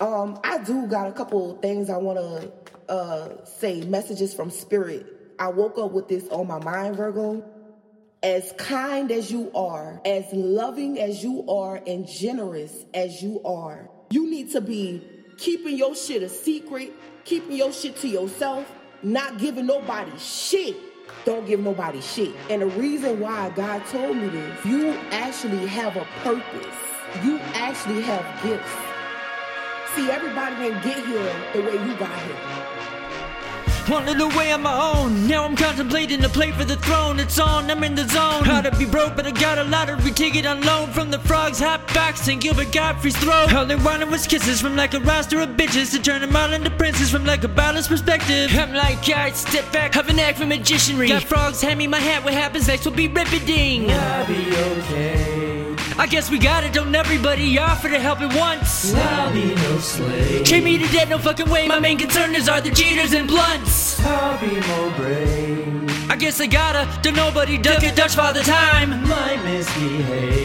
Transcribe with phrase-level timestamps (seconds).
[0.00, 2.52] Um, I do got a couple things I want to
[2.90, 5.06] uh, say, messages from spirit.
[5.38, 7.44] I woke up with this on my mind, Virgo.
[8.22, 13.88] As kind as you are, as loving as you are, and generous as you are,
[14.10, 15.02] you need to be
[15.38, 16.92] keeping your shit a secret,
[17.24, 18.70] keeping your shit to yourself,
[19.02, 20.76] not giving nobody shit.
[21.24, 22.34] Don't give nobody shit.
[22.50, 26.76] And the reason why God told me this, you actually have a purpose.
[27.24, 28.89] You actually have gifts.
[29.96, 32.36] See, everybody didn't get here the way you got here.
[33.88, 35.26] Wanted away on my own.
[35.26, 37.18] Now I'm contemplating a play for the throne.
[37.18, 38.44] It's on, I'm in the zone.
[38.44, 41.60] How to be broke, but I got a lottery ticket on loan from the frogs,
[41.60, 43.52] halfbacks, and Gilbert Godfrey's throat.
[43.52, 46.52] All they wanted was kisses from like a roster of bitches to turn them all
[46.52, 48.50] into princes from like a balanced perspective.
[48.56, 51.08] I'm like, alright, step back, have an act for magicianry.
[51.08, 53.90] Got frogs, hand me my hat, what happens next will be riveting.
[53.90, 55.49] I'll be okay.
[56.00, 58.94] I guess we got it, don't everybody offer to help at once.
[58.94, 60.46] I'll be no slave.
[60.46, 61.68] Treat me to death, no fucking way.
[61.68, 64.00] My main concern is are the Jeeters and blunts.
[64.02, 66.10] I'll be more brave.
[66.10, 69.06] I guess I gotta, Don't nobody duck a Dutch father time.
[69.06, 70.39] Might misbehave.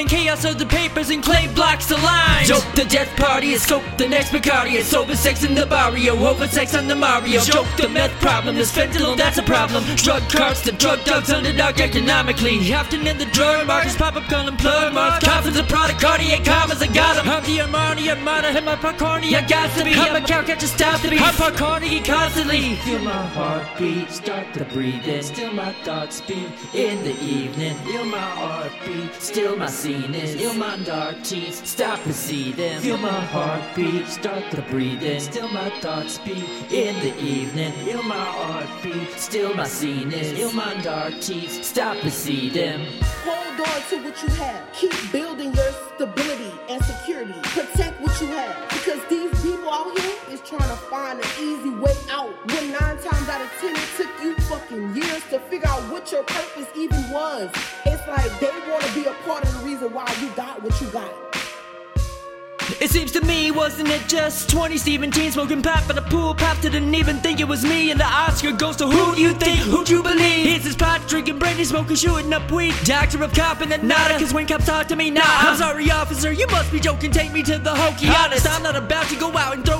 [0.00, 2.48] And chaos of the papers and clay blocks the lines.
[2.48, 6.16] Joke the death party is scope the next Bacardi is sober sex in the barrio,
[6.26, 7.38] over sex on the Mario.
[7.42, 9.84] Joke the meth problem is fentanyl, that's a problem.
[9.96, 12.72] Drug carts, the drug dogs underdog economically.
[12.72, 15.22] Often in the drug markets, pop up calling plug marks.
[15.22, 17.28] Confidence a Prada, Cartier commas, I got 'em.
[17.28, 19.92] I'm the Armani Armada, and my Parcardi, I got to be.
[19.92, 21.18] I'm a cow catcher, stop to be.
[21.18, 22.76] I'm Parcardi constantly.
[22.76, 25.22] Feel my heartbeat, start to breathe in.
[25.22, 27.76] Still my thoughts beat in the evening.
[27.84, 30.36] Feel my heartbeat, still my scene is.
[30.36, 32.78] Feel my dark teeth, stop receding.
[32.80, 35.20] Feel my heartbeat, start to breathe in.
[35.20, 37.72] Still my thoughts beat in the evening.
[37.84, 40.32] Feel my heartbeat, still my scene is.
[40.32, 42.86] Feel my dark teeth, stop receding.
[43.24, 44.72] Hold on to what you have.
[44.72, 47.34] Keep building your stability and security.
[47.42, 48.56] Protect what you have.
[48.70, 52.32] Because these people out here is trying to find an easy way out.
[52.52, 56.10] When nine times out of ten it took you fucking years to figure out what
[56.10, 57.50] your purpose even was.
[57.84, 59.14] It's like they want to be a
[59.92, 61.10] why you got what you got.
[62.80, 66.34] It seems to me, wasn't it just 20 Stephen Teen smoking pop at a pool
[66.34, 66.60] pop?
[66.60, 67.90] Didn't even think it was me.
[67.90, 69.58] And the Oscar goes to who do you think?
[69.58, 70.46] Who'd you believe?
[70.46, 72.74] Here's this pot drinking brandy, smoking, shooting up weed.
[72.84, 74.18] Doctor of cop and then nada.
[74.18, 75.22] Cause when cops talk to me, nah.
[75.24, 77.10] I'm sorry, officer, you must be joking.
[77.10, 78.08] Take me to the hokey.
[78.08, 79.79] Honest, I'm not about to go out and throw it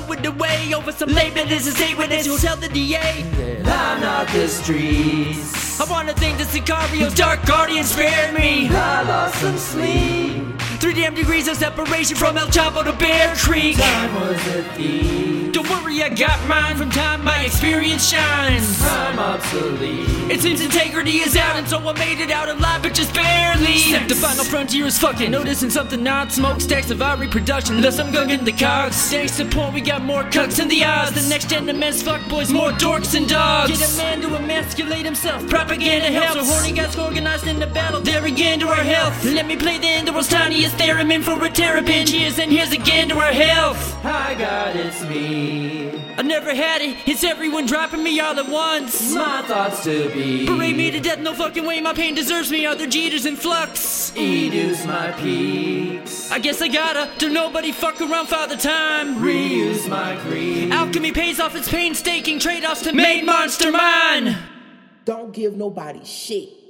[0.81, 2.25] over some lame innocent state witness.
[2.25, 3.23] You'll tell the DA.
[3.65, 5.79] I'm not the streets.
[5.79, 8.67] I wanna thank the Sicarios, Dark Guardians spared me.
[8.69, 10.60] I lost some sleep.
[10.81, 13.77] Three damn degrees of separation from El Chapo to Bear Creek.
[13.77, 15.53] Time was a thief.
[15.53, 18.81] Don't worry, I got mine from time my experience shines.
[18.81, 20.31] I'm obsolete.
[20.31, 23.77] It seems integrity is out, and so I made it out alive, but just barely.
[23.77, 25.29] Step the final frontier is fucking.
[25.29, 27.79] Noticing something odd, smokestacks of our reproduction.
[27.79, 29.11] Thus I'm gunning the cogs.
[29.11, 31.11] To point, we got more cucks in the odds.
[31.11, 33.77] The next gen of men's fuckboys, more dorks and dogs.
[33.77, 34.35] Get a man to
[34.71, 35.47] emasculate himself.
[35.49, 36.47] Propaganda helps.
[36.47, 37.99] So horny guys organized in the battle.
[38.01, 39.23] There again to our health.
[39.25, 42.05] Let me play the end of world's tiniest theremin for a terrapin.
[42.05, 43.93] Cheers, and here's again to our health.
[44.03, 45.91] Hi God, it's me.
[46.17, 46.97] I never had it.
[47.05, 49.13] It's everyone dropping me all at once.
[49.13, 50.45] My thoughts to be.
[50.45, 51.81] Parade me to death, no fucking way.
[51.81, 52.65] My pain deserves me.
[52.65, 54.13] Other jeeters in flux.
[54.15, 56.31] Reduce my peaks.
[56.31, 57.09] I guess I gotta.
[57.17, 59.15] Do nobody fuck around father time.
[59.15, 60.71] Reuse my greed.
[60.71, 64.37] Alchemy pays off its painstaking trade offs to make monster mine.
[65.05, 66.60] Don't give nobody shit.